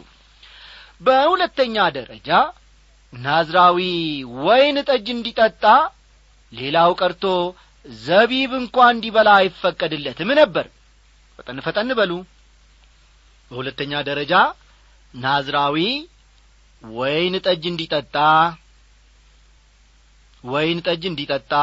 በሁለተኛ 1.01 1.75
ደረጃ 1.97 2.29
ናዝራዊ 3.13 3.79
ወይን 4.39 4.77
ጠጅ 4.89 5.07
እንዲጠጣ 5.13 5.63
ሌላው 6.51 6.91
ቀርቶ 6.99 7.23
ዘቢብ 7.85 8.51
እንኳ 8.59 8.77
እንዲበላ 8.93 9.29
አይፈቀድለትም 9.39 10.29
ነበር 10.39 10.65
ፈጠን 11.39 11.59
ፈጠን 11.65 11.91
በሉ። 11.99 12.11
በሁለተኛ 13.51 13.91
ደረጃ 14.09 14.33
ናዝራዊ 15.13 15.77
ወይን 16.83 17.35
ጠጅ 17.45 17.63
እንዲጠጣ 17.71 18.15
ወይን 20.43 20.79
ጠጅ 20.87 21.03
እንዲጠጣ 21.09 21.53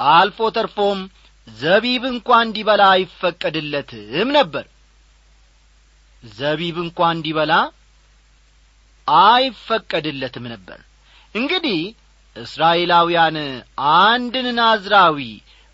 አልፎ 0.00 0.38
ተርፎም 0.56 0.98
ዘቢብ 1.48 2.02
እንኳ 2.12 2.28
እንዲበላ 2.46 2.82
አይፈቀድለትም 2.94 4.28
ነበር። 4.38 4.64
ዘቢብ 6.22 6.76
እንኳ 6.84 7.08
እንዲበላ 7.16 7.52
አይፈቀድለትም 9.08 10.44
ነበር። 10.52 10.78
እንግዲህ 11.34 11.80
እስራኤላውያን 12.36 13.36
አንድን 14.00 14.46
ናዝራዊ 14.58 15.18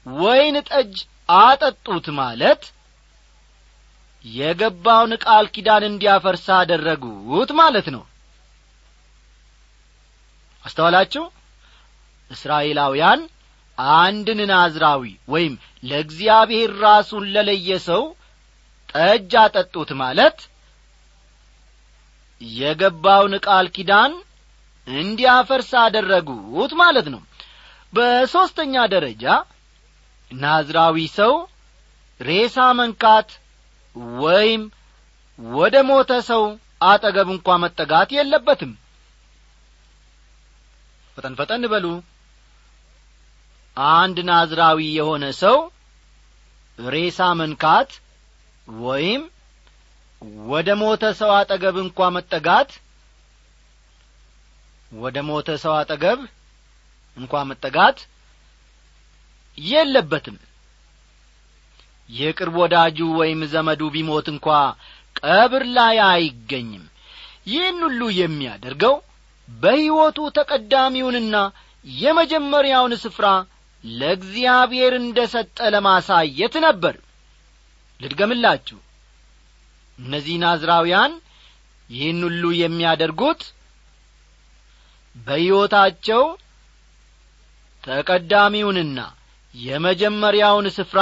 ወይን 0.07 0.57
ጠጅ 0.71 0.95
አጠጡት 1.29 2.07
ማለት 2.19 2.63
የገባውን 4.25 5.13
ቃል 5.25 5.47
ኪዳን 5.55 5.85
እንዲያፈርስ 5.89 6.47
አደረጉት 6.57 7.51
ማለት 7.61 7.87
ነው። 7.95 8.03
አስተዋላችሁ? 10.65 11.25
እስራኤላውያን 12.31 13.21
አንድን 13.99 14.41
ናዝራዊ 14.51 15.03
ወይም 15.29 15.55
ለእግዚአብሔር 15.83 16.71
ራሱን 16.85 17.25
ለለየ 17.35 17.79
ሰው 17.89 18.03
ጠጅ 18.89 19.33
አጠጡት 19.43 19.91
ማለት 20.03 20.39
የገባውን 22.41 23.35
ቃል 23.47 23.67
ኪዳን 23.75 24.13
እንዲያፈርስ 24.87 25.71
አደረጉት 25.83 26.73
ማለት 26.81 27.07
ነው። 27.15 27.21
በሦስተኛ 27.93 28.75
ደረጃ 28.95 29.25
ናዝራዊ 30.41 30.97
ሰው 31.17 31.33
ሬሳ 32.21 32.57
መንካት 32.79 33.29
ወይም 34.21 34.63
ወደ 35.39 35.77
ሞተ 35.89 36.13
ሰው 36.29 36.43
አጠገብ 36.83 37.29
እንኳ 37.35 37.57
መጠጋት 37.63 38.11
የለበትም። 38.17 38.73
ፈጠን 41.17 41.35
ፈጠን 41.39 41.65
በሉ። 41.73 41.87
አንድ 43.77 44.17
ናዝራዊ 44.29 44.79
የሆነ 44.99 45.25
ሰው 45.43 45.59
ሬሳ 46.79 47.21
መንካት 47.41 47.91
ወይም 48.69 49.23
ወደ 50.47 50.71
ሞተ 50.81 51.05
ሰው 51.21 51.31
አጠገብ 51.39 51.77
እንኳ 51.85 52.09
መጠጋት 52.17 52.71
ወደ 54.93 55.19
ሞተ 55.29 55.49
ሰው 55.63 55.73
አጠገብ 55.79 56.21
እንኳ 57.17 57.43
መጠጋት 57.51 57.99
የለበትም። 59.59 60.37
የቅርብ 62.11 62.55
ወዳጁ 62.63 62.99
ወይም 63.19 63.41
ዘመዱ 63.53 63.83
ቢሞት 63.95 64.27
እንኳ 64.33 64.47
ቀብር 65.21 65.65
ላይ 65.77 65.97
አይገኝም። 66.09 66.85
ይህን 67.47 67.79
ሁሉ 67.87 68.01
የሚያደርገው 68.17 68.95
በሕይወቱ 69.49 70.19
ተቀዳሚውንና 70.37 71.37
የመጀመሪያውን 71.85 72.93
ስፍራ 73.05 73.27
ለእግዚአብሔር 73.85 74.93
እንደ 74.99 75.19
ሰጠ 75.33 75.59
ለማሳየት 75.75 76.55
ነበር። 76.67 76.95
ልድገምላችሁ 78.01 78.79
እነዚህ 79.99 80.37
ናዝራውያን 80.43 81.13
ይህን 81.91 82.21
ሁሉ 82.27 82.45
የሚያደርጉት 82.61 83.43
በሕይወታቸው 85.17 86.23
ተቀዳሚውንና 87.85 88.99
የመጀመሪያውን 89.55 90.67
ስፍራ 90.77 91.01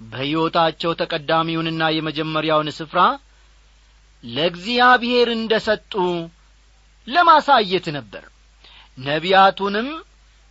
በሕይወታቸው 0.00 0.92
ተቀዳሚውንና 1.00 1.82
የመጀመሪያውን 1.94 2.68
ስፍራ 2.78 3.00
ለእግዚአብሔር 4.24 5.28
እንደ 5.36 5.52
ሰጡ 5.66 5.92
ለማሳየት 7.06 7.86
ነበር። 7.96 8.24
ነቢያቱንም 8.98 9.88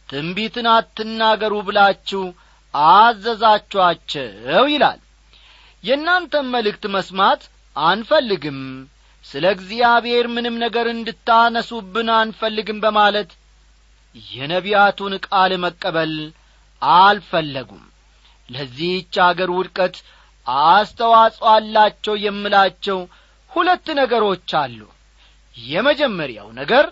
ትንቢትን 0.10 0.68
አትናገሩ 0.74 1.54
ብላችሁ 1.68 2.24
አዘዛችኋቸው 2.74 4.28
ይላል። 4.74 5.00
የእናንተም 5.84 6.48
መልእክት 6.56 6.86
መስማት 6.96 7.42
አንፈልግም። 7.76 8.60
ስለ 9.26 9.46
እግዚአብሔር 9.56 10.26
ምንም 10.36 10.56
ነገር 10.64 10.86
እንድታነሱብን 10.94 12.10
አንፈልግም 12.18 12.80
በማለት 12.86 13.32
የነቢያቱን 14.16 15.14
ቃል 15.28 15.52
መቀበል 15.64 16.14
አልፈለጉም። 16.82 17.84
ለዚህች 18.50 19.16
አገር 19.26 19.50
ውድቀት 19.56 19.96
አስተዋጽኦ 20.68 21.48
አላቸው 21.54 22.16
የምላቸው 22.22 23.00
ሁለት 23.52 23.88
ነገሮች 24.00 24.50
አሉ። 24.62 24.80
የመጀመሪያው 25.58 26.48
ነገር 26.60 26.86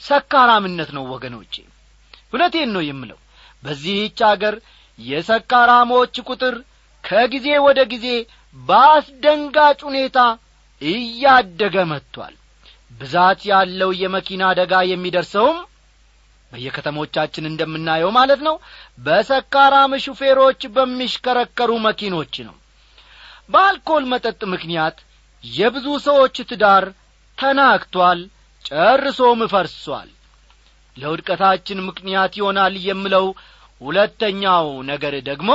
ሰካራምነት 0.00 0.90
ነው 0.96 1.04
ወገኖቼ። 1.12 1.54
እውነቴን 2.26 2.70
ነው 2.76 2.82
የምለው። 2.86 3.18
በዚህች 3.62 4.20
አገር 4.30 4.54
የሰካራሞች 4.98 6.14
ቁጥር 6.28 6.54
ከጊዜ 7.04 7.48
ወደ 7.66 7.80
ጊዜ 7.92 8.06
በአስደንጋጭ 8.56 9.78
ሁኔታ 9.88 10.18
እያደገ 10.82 11.76
መጥቷል። 11.92 12.34
ብዛት 13.00 13.40
ያለው 13.50 13.90
የመኪና 14.00 14.42
አደጋ 14.50 14.74
የሚደርሰውም 14.90 15.58
በየከተሞቻችን 16.52 17.48
እንደምናየው 17.50 18.10
ማለት 18.16 18.40
ነው 18.46 18.56
በሰካራም 18.98 19.92
ሹፌሮች 20.04 20.62
በሚሽከረከሩ 20.74 21.70
መኪኖች 21.86 22.34
ነው። 22.48 22.56
በአልኮል 23.50 24.04
መጠጥ 24.12 24.40
ምክንያት 24.52 24.98
የብዙ 25.44 25.86
ሰዎች 26.06 26.36
ትዳር 26.50 26.84
ተናክቷል 27.38 28.20
ጨርሶም 28.64 29.40
ፈርሷል። 29.52 30.10
ለውድቀታችን 30.96 31.78
ምክንያት 31.88 32.32
ይሆናል 32.38 32.74
የምለው 32.86 33.26
ሁለተኛው 33.80 34.66
ነገር 34.90 35.14
ደግሞ 35.28 35.50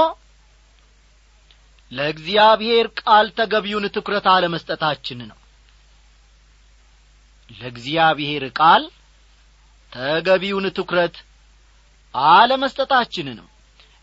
ለእግዚአብሔር 1.92 2.88
ቃል 3.02 3.28
ተገቢውን 3.38 3.86
ትኩረት 3.96 4.26
አለመስጠታችን 4.32 5.20
ነው። 5.30 5.38
ለእግዚአብሔር 7.50 8.44
ቃል 8.60 8.84
ተገቢውን 9.94 10.66
ትኩረት 10.78 11.16
አለመስጠታችን 12.34 13.28
ነው 13.40 13.48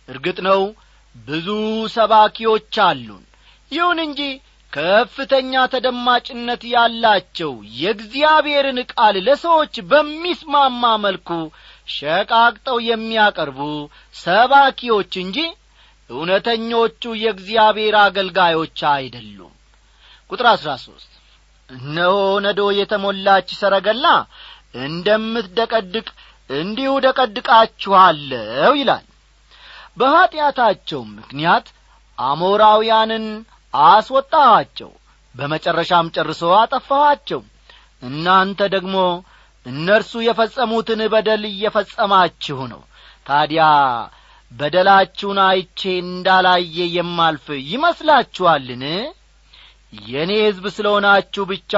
እርግጥ 0.08 0.38
ነው 0.48 0.62
ብዙ 1.28 1.48
ሰባኪዎች 1.94 2.74
አሉን። 2.86 3.22
ይሁን 3.72 3.98
እንጂ 4.04 4.20
ከፍተኛ 4.72 5.52
ተደማጭነት 5.72 6.62
ያላቸው 6.72 7.52
የእግዚአብሔርን 7.80 8.78
ቃል 8.92 9.16
ለሰዎች 9.26 9.74
በሚስማማ 9.90 10.82
መልኩ 11.04 11.28
ሸቃቅጠው 11.88 12.78
የሚያቀርቡ 12.86 13.60
ሰባኪዎች 14.16 15.12
እንጂ 15.24 15.38
እውነተኞቹ 16.10 17.02
የእግዚአብሔር 17.20 17.94
አገልጋዮች 18.02 18.78
አይደሉም። 18.92 19.52
ቁጥር 20.30 20.46
አሥራ 20.52 20.70
ሦስት 20.82 21.10
እነሆ 21.70 22.14
ነዶ 22.44 22.60
የተሞላች 22.78 23.48
ሰረገላ 23.60 24.06
እንደምትደቀድቅ 24.74 26.06
እንዲሁ 26.50 26.92
ደቀድቃችኋለሁ 27.04 28.70
ይላል። 28.80 29.04
በኀጢአታቸው 29.98 31.00
ምክንያት 31.12 31.66
አሞራውያንን 32.18 33.26
አስወጣኋቸው 33.74 34.90
በመጨረሻም 35.34 36.10
ጨርሶ 36.16 36.42
አጠፋኋቸው። 36.58 37.40
እናንተ 38.02 38.60
ደግሞ 38.74 38.96
እነርሱ 39.66 40.12
የፈጸሙትን 40.24 41.00
በደል 41.12 41.44
እየፈጸማችሁ 41.50 42.58
ነው። 42.72 42.82
ታዲያ 43.26 43.64
በደላችሁን 44.52 45.38
አይቼ 45.44 45.80
እንዳላየ 46.02 46.76
የማልፍ 46.96 47.46
ይመስላችኋልን? 47.70 48.82
የእኔ 50.06 50.32
ሕዝብ 50.44 50.64
ስለ 50.76 50.86
ሆናችሁ 50.94 51.44
ብቻ 51.50 51.72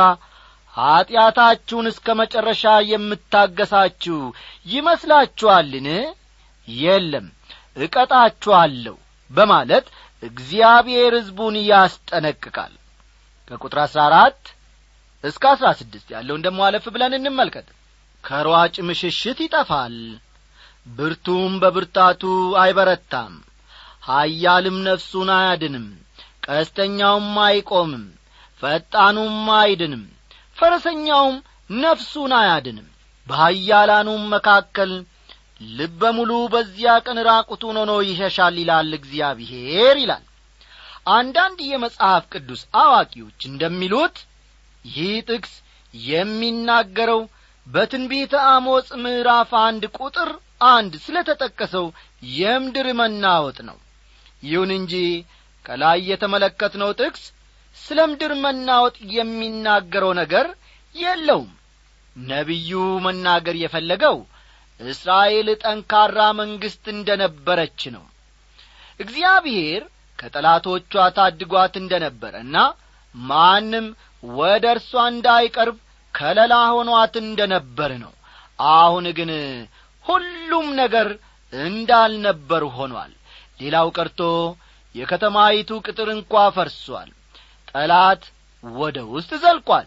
ኀጢአታችሁን 0.77 1.87
እስከ 1.91 2.07
መጨረሻ 2.21 2.63
የምታገሳችሁ 2.91 4.19
ይመስላችኋልን? 4.67 5.89
የለም 6.69 7.27
እቀጣችኋለሁ 7.77 8.97
በማለት 9.31 9.87
እግዚአብሔር 10.23 11.13
ሕዝቡን 11.19 11.57
ያስጠነቅቃል። 11.71 12.75
ከቁጥር 13.51 13.79
አሥራ 13.83 14.03
አራት 14.11 14.41
እስከ 15.25 15.45
አሥራ 15.53 15.69
ስድስት 15.81 16.09
ያለውን 16.15 16.45
ደሞ 16.47 16.59
አለፍ 16.67 16.85
ብለን 16.95 17.17
እንመልከት። 17.19 17.67
ከሯጭ 18.25 18.77
ምሽሽት 18.89 19.39
ይጠፋል 19.45 19.97
ብርቱም 20.89 21.53
በብርታቱ 21.63 22.23
አይበረታም 22.63 23.35
ኀያልም 24.03 24.77
ነፍሱን 24.89 25.31
አያድንም 25.37 25.87
ቀስተኛውም 26.47 27.33
አይቆምም 27.47 28.05
ፈጣኑም 28.63 29.39
አይድንም 29.59 30.05
ፈረሰኛውም 30.57 31.37
ነፍሱን 31.81 32.33
አያድንም። 32.39 32.87
በኀያላኑም 33.27 34.23
መካከል 34.35 34.91
ልበ 35.77 36.11
ሙሉ 36.17 36.33
በዚያ 36.53 36.91
ቀን 37.07 37.19
ራቁቱን 37.29 37.77
ሆኖ 37.81 37.93
ይሸሻል 38.09 38.57
ይላል 38.63 38.91
እግዚአብሔር 38.99 39.97
ይላል። 40.03 40.25
አንዳንድ 41.13 41.59
የመጽሐፍ 41.67 42.25
ቅዱስ 42.33 42.63
አዋቂዎች 42.81 43.41
እንደሚሉት 43.51 44.17
ይህ 44.85 45.15
ጥቅስ 45.29 45.53
የሚናገረው 45.95 47.21
በትንቢተ 47.67 48.35
አሞጽ 48.49 48.89
ምዕራፍ 49.05 49.51
አንድ 49.63 49.85
ቁጥር 49.99 50.31
አንድ 50.71 50.93
ስለ 51.05 51.17
ተጠቀሰው 51.29 51.87
የምድር 52.37 52.87
መናወጥ 53.01 53.59
ነው። 53.69 53.79
ይሁን 54.43 54.71
እንጂ 54.79 54.95
ከላይ 55.65 55.99
የተመለከትነው 56.11 56.91
ጥቅስ 57.01 57.25
ስለ 57.77 57.99
ምድር 58.11 58.33
መናወጥ 58.45 58.97
የሚናገረው 59.17 60.13
ነገር 60.21 60.47
የለውም። 60.95 61.51
ነቢዩ 62.17 62.71
መናገር 63.07 63.57
የፈለገው 63.61 64.17
እስራኤል 64.81 65.49
ጠንካራ 65.63 66.19
መንግሥት 66.41 66.85
እንደ 66.95 67.09
ነበረች 67.23 67.81
ነው። 67.95 68.05
እግዚአብሔር 69.01 69.83
ከጠላቶቿ 70.19 70.83
ታድጓት 71.17 71.75
እንደ 71.81 71.95
ነበረና 72.05 72.57
ማንም 73.15 73.87
ወደ 74.23 74.65
እርሷ 74.75 74.93
እንዳይቀርብ 75.13 75.77
ከለላ 76.15 76.55
ሆኗት 76.75 77.15
እንደ 77.23 77.41
ነበር 77.55 77.91
ነው። 78.05 78.13
አሁን 78.75 79.07
ግን 79.19 79.31
ሁሉም 80.05 80.67
ነገር 80.81 81.09
እንዳልነበር 81.53 82.63
ሆኗል። 82.77 83.13
ሌላው 83.61 83.89
ቀርቶ 83.97 84.21
የከተማይቱ 84.95 85.71
ቅጥር 85.87 86.09
እንኳ 86.15 86.35
ፈርሷል 86.57 87.11
ጠላት 87.77 88.23
ወደ 88.65 88.99
ውስጥ 89.13 89.31
ዘልቋል። 89.43 89.87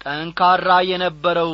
ጠንካራ 0.00 0.68
የነበረው 0.88 1.52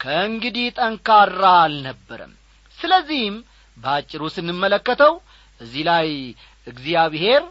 ከእንግዲህ 0.00 0.66
ጠንካራ 0.78 1.42
አልነበረም። 1.62 2.32
ስለዚህም 2.78 3.36
በአጭሩ 3.76 4.22
ስንመለከተው 4.34 5.14
እዚህ 5.60 5.82
ላይ 5.88 6.08
እግዚአብሔር 6.66 7.42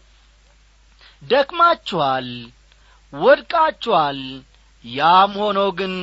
ደክማችኋል 1.23 2.28
ወድቃችኋል 3.13 4.19
ያም 4.86 5.34
ሆኖ 5.41 5.60
ግን 5.80 5.93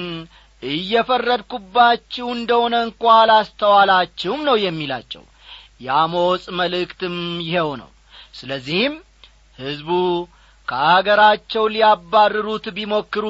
እየፈረድኩባችሁ 0.63 2.27
እንደሆነ 2.37 2.75
እንኳ 2.87 3.03
አላስተዋላችሁም 3.19 4.41
ነው 4.49 4.57
የሚላቸው። 4.63 5.25
የአሞጽ 5.81 6.45
መልእክትም 6.59 7.17
ይኸው 7.47 7.71
ነው። 7.83 7.91
ስለዚህም 8.35 8.95
ሕዝቡ 9.59 9.91
ከአገራቸው 10.69 11.65
ሊያባርሩት 11.75 12.67
ቢሞክሩ 12.77 13.25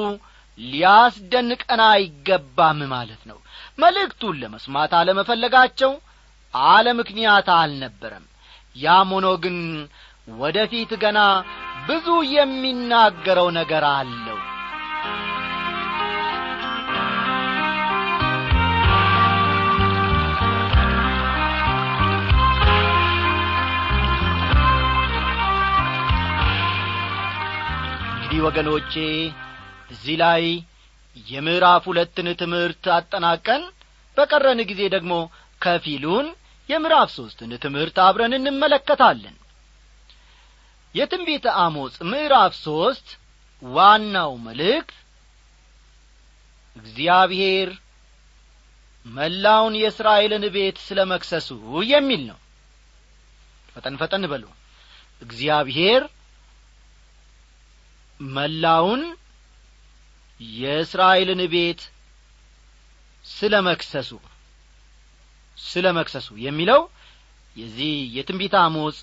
ሊያስደንቀን 0.59 1.81
አይገባም 1.89 2.79
ማለት 2.93 3.21
ነው። 3.29 3.37
መልእክቱን 3.79 4.39
ለመስማት 4.41 4.91
አለመፈለጋቸው 4.99 5.91
አለ 6.53 6.87
ምክንያት 6.99 7.47
አልነበረም። 7.57 8.25
ያም 8.75 9.09
ሆኖ 9.15 9.27
ግን 9.43 9.57
ወደ 10.37 10.57
ፊት 10.71 10.91
ገና 11.03 11.19
ብዙ 11.87 12.07
የሚናገረው 12.35 13.47
ነገር 13.57 13.83
አለው 13.91 14.39
እንግዲህ 28.35 28.47
ወገኖቼ 28.47 28.93
እዚህ 29.91 30.15
ላይ 30.21 30.43
የምዕራፍ 31.27 31.83
ሁለትን 31.89 32.27
ትምህርት 32.41 32.85
አጠናቀን 32.95 33.61
በቀረን 34.17 34.59
ጊዜ 34.69 34.81
ደግሞ 34.95 35.13
ከፊሉን 35.61 36.27
የምዕራፍ 36.69 37.09
ሦስትን 37.15 37.51
ትምህርት 37.65 37.97
አብረን 38.05 38.33
እንመለከታለን። 38.37 39.35
የትንቢተ 40.95 41.45
አሞጽ 41.61 41.95
ምዕራፍ 42.09 42.53
ሦስት 42.59 43.07
ዋናው 43.61 44.33
መልእክት 44.47 44.91
እግዚአብሔር 46.75 47.71
መላውን 49.05 49.77
የእስራኤልን 49.81 50.47
ቤት 50.55 50.79
ስለ 50.87 51.07
መክሰሱ 51.11 51.49
የሚል 51.91 52.23
ነው። 52.29 52.39
ፈጠን 53.69 53.97
ፈጠን 54.01 54.25
በሉ። 54.33 54.45
እግዚአብሔር 55.21 56.03
መላውን 58.19 59.01
የእስራኤልን 60.39 61.41
ቤት 61.53 61.81
ስለ 63.25 63.55
መክሰሱ 63.67 64.09
ስለ 65.57 65.85
መክሰሱ 65.97 66.27
የሚለው 66.45 66.81
የዚህ 67.55 67.93
የትንቢት 68.15 68.55
አሞጽ 68.61 68.97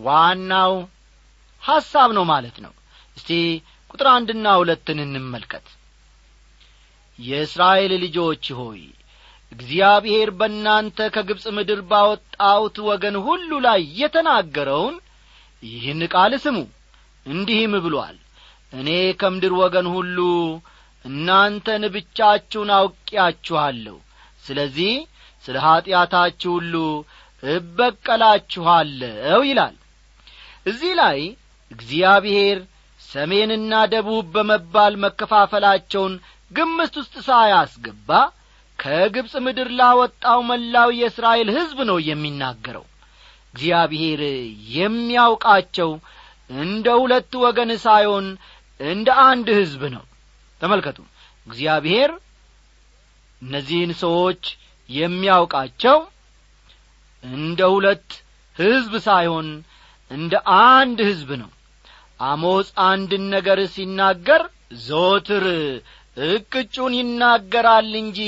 ዋናው 0.00 0.74
ሐሳብ 1.62 2.10
ነው 2.16 2.24
ማለት 2.32 2.56
ነው። 2.64 2.72
እስቲ 3.16 3.30
ቁጥር 3.90 4.08
አንድና 4.12 4.46
ሁለትን 4.60 4.98
እንመልከት። 5.04 5.66
የእስራኤል 7.18 7.92
ልጆች 8.04 8.44
ሆይ 8.58 8.80
እግዚአብሔር 9.52 10.30
በእናንተ 10.38 10.98
ከግብፅ 11.14 11.44
ምድር 11.56 11.80
ባወጣውት 11.90 12.76
ወገን 12.88 13.16
ሁሉ 13.26 13.50
ላይ 13.66 13.82
የተናገረውን 14.00 14.96
ይህን 15.62 16.00
ቃል 16.14 16.32
ስሙ 16.44 16.58
እንዲህም 17.26 17.74
ብሎአል 17.84 18.16
እኔ 18.72 18.88
ከምድር 19.20 19.52
ወገን 19.60 19.86
ሁሉ 19.94 20.18
እናንተን 21.04 21.82
ብቻችሁን 21.94 22.70
አውቂያችኋለሁ 22.76 23.96
ስለዚህ 24.44 24.92
ስለ 25.44 25.56
ኀጢአታችሁ 25.64 26.52
ሁሉ 26.56 26.74
እበቀላችኋለሁ 27.42 29.40
ይላል። 29.48 29.76
እዚህ 30.66 30.92
ላይ 31.00 31.18
እግዚአብሔር 31.70 32.58
ሰሜንና 33.00 33.72
ደቡብ 33.92 34.26
በመባል 34.34 34.94
መከፋፈላቸውን 35.04 36.14
ግምት 36.50 36.94
ውስጥ 37.00 37.14
ሳያስገባ 37.26 38.10
ከግብፅ 38.78 39.32
ምድር 39.44 39.68
ላወጣው 39.78 40.40
መላው 40.48 40.88
የእስራኤል 40.96 41.48
ሕዝብ 41.56 41.78
ነው 41.90 41.98
የሚናገረው። 42.08 42.84
እግዚአብሔር 43.48 44.20
የሚያውቃቸው 44.76 45.90
እንደ 46.50 46.86
ሁለት 47.00 47.32
ወገን 47.42 47.70
ሳይሆን 47.84 48.26
እንደ 48.80 49.08
አንድ 49.24 49.48
ሕዝብ 49.58 49.82
ነው። 49.94 50.04
ተመልከቱ 50.60 50.98
እግዚአብሔር 51.46 52.10
እነዚህን 53.42 53.92
ሰዎች 54.02 54.42
የሚያውቃቸው 54.90 55.98
እንደ 57.24 57.60
ሁለት 57.74 58.08
ሕዝብ 58.56 58.92
ሳይሆን 59.06 59.48
እንደ 60.10 60.34
አንድ 60.66 60.98
ሕዝብ 61.08 61.30
ነው። 61.42 61.50
አሞጽ 62.22 62.68
አንድን 62.86 63.24
ነገር 63.34 63.58
ሲናገር 63.74 64.42
ዘወትር 64.84 65.44
እቅጩን 66.26 66.92
ይናገራል 66.98 67.90
እንጂ 68.02 68.20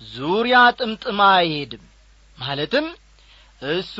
ዙሪያ 0.00 0.58
ጥምጥም 0.78 1.20
አይሄድም። 1.28 1.84
ማለትም 2.38 2.86
እሱ 3.62 3.96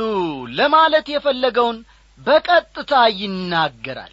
ለማለት 0.57 1.07
የፈለገውን 1.13 1.79
በቀጥታ 2.21 2.93
ይናገራል። 3.21 4.13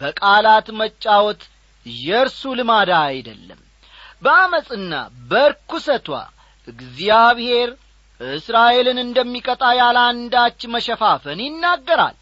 በቃላት 0.00 0.66
መጫወት 0.80 1.42
የእርሱ 1.86 2.42
ልማዳ 2.58 2.90
አይደለም። 3.08 3.60
በአመፅና 4.22 4.92
በርኩሰቷ 5.30 6.08
እግዚአብሔር 6.68 7.70
እስራኤልን 8.20 8.98
እንደሚቀጣ 9.04 9.62
ያለ 9.78 9.98
አንዳች 10.08 10.60
መሸፋፈን 10.74 11.38
ይናገራል። 11.44 12.16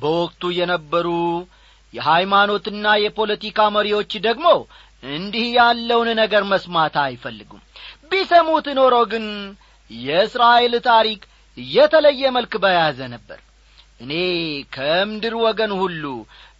በወቅቱ 0.00 0.52
የነበሩ 0.58 1.08
የሃይማኖትና 1.94 2.86
የፖለቲካ 3.04 3.58
መሪዎች 3.76 4.12
ደግሞ 4.26 4.48
እንዲህ 5.02 5.46
ያለውን 5.56 6.08
ነገር 6.20 6.42
መስማት 6.52 6.96
አይፈልጉም። 7.04 7.62
ቢሰሙት 8.10 8.66
ኖሮ 8.78 8.96
ግን 9.12 9.26
የእስራኤል 9.90 10.74
ታሪክ 10.88 11.20
የተለየ 11.56 12.22
መልክ 12.36 12.52
በያዘ 12.64 13.00
ነበር 13.14 13.38
እኔ 14.00 14.12
ከምድር 14.72 15.34
ወገን 15.44 15.72
ሁሉ 15.80 16.04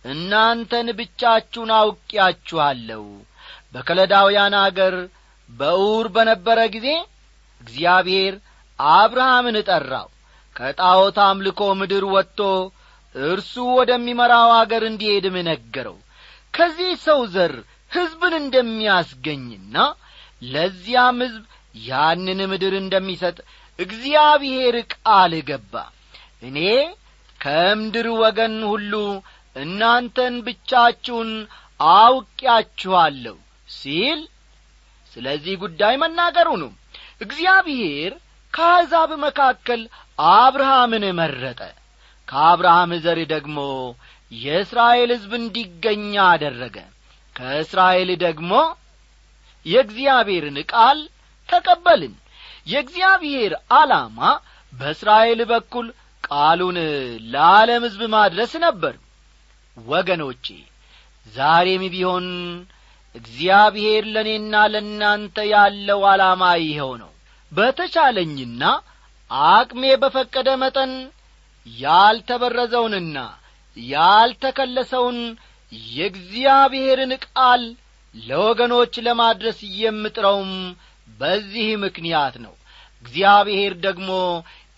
እናንተን 0.05 0.89
ብቻችሁን 0.99 1.71
አውቂያችኋለሁ 1.79 3.05
በከለዳውያን 3.75 4.55
አገር 4.61 4.95
በኡር 5.51 6.07
በነበረ 6.15 6.59
ጊዜ 6.75 6.89
እግዚአብሔር 7.61 8.35
አብርሃምን 8.79 9.57
ጠራው። 9.69 10.09
ከጣዖት 10.57 11.19
አምልኮ 11.27 11.61
ምድር 11.81 12.05
ወጥቶ 12.15 12.41
እርሱ 13.15 13.55
ወደሚመራው 13.79 14.51
አገር 14.59 14.83
እንዲሄድም 14.89 15.37
ነገረው። 15.49 15.97
ከዚህ 16.55 16.91
ሰው 17.07 17.21
ዘር 17.35 17.55
ሕዝብን 17.91 18.35
እንደሚያስገኝና 18.41 19.77
ለዚያም 20.43 21.19
ሕዝብ 21.25 21.45
ያንን 21.85 22.41
ምድር 22.53 22.75
እንደሚሰጥ 22.81 23.37
እግዚአብሔር 23.79 24.77
ቃል 24.95 25.33
ገባ። 25.49 25.75
እኔ 26.43 26.59
ከምድር 27.41 28.07
ወገን 28.19 28.57
ሁሉ 28.71 28.93
እናንተን 29.57 30.35
ብቻችሁን 30.47 31.31
አውቂያችኋለሁ 31.97 33.37
ሲል 33.69 34.21
ስለዚህ 35.13 35.55
ጉዳይ 35.63 35.95
መናገሩ 36.03 36.49
ነው 36.63 36.71
እግዚአብሔር 37.21 38.13
ከአሕዛብ 38.53 39.11
መካከል 39.25 39.81
አብርሃምን 40.35 41.05
መረጠ። 41.19 41.61
ከአብርሃም 42.29 42.93
ዘር 43.05 43.19
ደግሞ 43.33 43.59
የእስራኤል 44.33 45.11
ሕዝብ 45.15 45.33
እንዲገኛ 45.39 46.15
አደረገ። 46.33 46.77
ከእስራኤል 47.37 48.11
ደግሞ 48.23 48.53
የእግዚአብሔርን 49.67 50.59
ቃል 50.73 50.99
ተቀበልን። 51.49 52.15
የእግዚአብሔር 52.67 53.53
ዓላማ 53.77 54.19
በእስራኤል 54.73 55.41
በኩል 55.51 55.87
ቃሉን 56.31 56.79
ለዓለም 57.33 57.85
ሕዝብ 57.87 58.03
ማድረስ 58.15 58.53
ነበር። 58.65 58.95
ወገኖቼ 59.77 60.47
ዛሬም 61.33 61.83
ቢሆን 61.95 62.27
እግዚአብሔር 63.15 64.05
ለእኔና 64.15 64.55
ለእናንተ 64.73 65.37
ያለው 65.53 66.01
ዓላማ 66.11 66.43
ይኸው 66.63 66.93
ነው። 67.03 67.11
በተቻለኝና 67.53 68.63
አቅሜ 69.53 69.83
በፈቀደ 70.03 70.49
መጠን 70.63 70.93
ያልተበረዘውንና 71.67 73.17
ያልተከለሰውን 73.77 75.19
የእግዚአብሔርን 75.93 77.13
ቃል 77.27 77.63
ለወገኖች 78.15 78.95
ለማድረስ 79.07 79.59
የምጥረውም 79.81 80.53
በዚህ 81.19 81.69
ምክንያት 81.85 82.35
ነው። 82.45 82.55
እግዚአብሔር 83.05 83.73
ደግሞ 83.85 84.09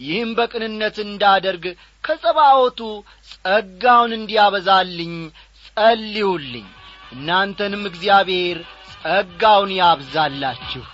ይህም 0.01 0.31
በቅንነት 0.39 0.97
እንዳደርግ 1.05 1.65
ከጸባዖቱ 2.05 2.81
ጸጋውን 3.33 4.13
እንዲያበዛልኝ 4.19 5.15
ጸልዩልኝ። 5.67 6.69
እናንተንም 7.13 7.85
እግዚአብሔር 7.91 8.59
ጸጋውን 8.95 9.71
ያብዛላችሁ 9.79 10.85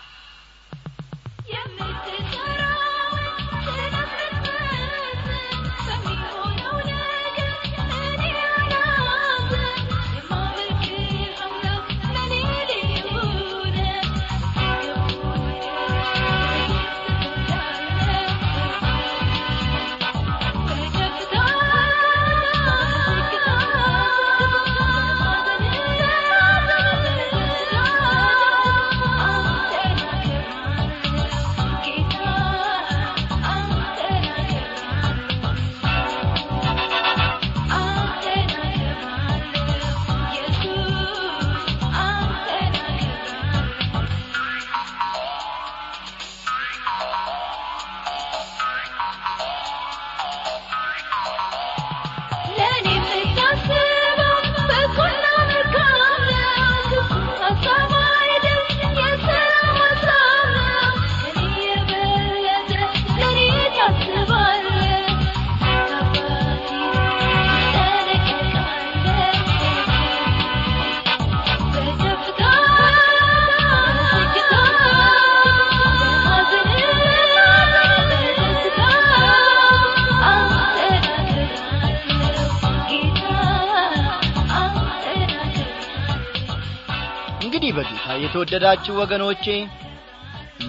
የተወደዳችሁ 88.28 88.94
ወገኖቼ 89.00 89.44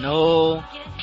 ኖ 0.02 0.06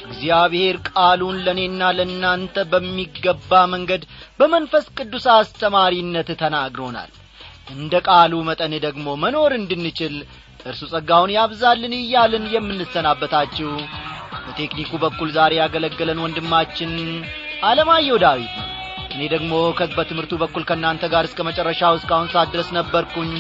እግዚአብሔር 0.01 0.75
ቃሉን 0.89 1.37
ለእኔና 1.45 1.81
ለእናንተ 1.97 2.63
በሚገባ 2.71 3.59
መንገድ 3.73 4.03
በመንፈስ 4.39 4.85
ቅዱስ 4.97 5.25
አስተማሪነት 5.35 6.29
ተናግሮናል። 6.41 7.11
እንደ 7.73 7.93
ቃሉ 8.07 8.33
መጠን 8.49 8.73
ደግሞ 8.85 9.15
መኖር 9.23 9.53
እንድንችል 9.59 10.15
እርሱ 10.65 10.81
ጸጋውን 10.93 11.33
ያብዛልን 11.37 11.93
እያልን 11.99 12.45
የምንሰናበታችሁ 12.53 13.69
በቴክኒኩ 14.45 14.91
በኩል 15.03 15.29
ዛሬ 15.37 15.53
ያገለገለን 15.61 16.23
ወንድማችን 16.25 16.93
አለማየሁ 17.69 18.17
ዳዊት 18.25 18.55
ነው። 18.59 18.67
እኔ 19.11 19.23
ደግሞ 19.33 19.53
በትምህርቱ 19.97 20.33
በኩል 20.41 20.65
ከእናንተ 20.69 21.05
ጋር 21.13 21.25
እስከ 21.29 21.41
መጨረሻው 21.47 21.95
እስካሁን 21.99 22.31
ሰዓት 22.33 22.51
ድረስ 22.55 22.71
ነበርኩኝ 22.77 23.31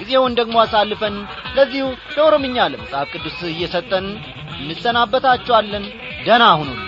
ጊዜውን 0.00 0.32
ደግሞ 0.38 0.56
አሳልፈን 0.62 1.14
ለዚሁ 1.56 1.84
ለኦሮምኛ 2.16 2.56
ለመጽሐፍ 2.72 3.08
ቅዱስ 3.14 3.38
እየሰጠን 3.52 4.06
እንሰናበታችኋለን። 4.62 5.84
ደና 6.26 6.44
ሁኑን 6.58 6.80